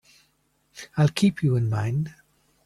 [0.97, 2.11] I'll keep you in mind.